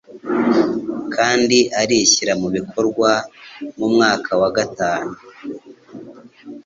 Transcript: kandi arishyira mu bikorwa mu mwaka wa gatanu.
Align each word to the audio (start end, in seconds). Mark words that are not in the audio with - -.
kandi 1.15 1.57
arishyira 1.81 2.33
mu 2.41 2.47
bikorwa 2.55 3.11
mu 3.77 3.87
mwaka 3.93 4.31
wa 4.41 4.49
gatanu. 4.57 5.13